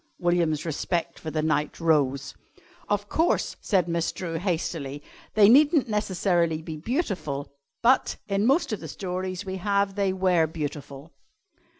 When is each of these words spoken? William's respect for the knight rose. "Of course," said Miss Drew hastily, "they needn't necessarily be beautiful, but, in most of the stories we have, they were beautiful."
William's 0.17 0.65
respect 0.65 1.19
for 1.19 1.29
the 1.29 1.43
knight 1.43 1.79
rose. 1.79 2.33
"Of 2.89 3.07
course," 3.07 3.55
said 3.61 3.87
Miss 3.87 4.11
Drew 4.11 4.39
hastily, 4.39 5.03
"they 5.35 5.47
needn't 5.47 5.87
necessarily 5.87 6.63
be 6.63 6.75
beautiful, 6.75 7.53
but, 7.83 8.17
in 8.27 8.47
most 8.47 8.73
of 8.73 8.79
the 8.79 8.87
stories 8.87 9.45
we 9.45 9.57
have, 9.57 9.93
they 9.93 10.11
were 10.11 10.47
beautiful." 10.47 11.11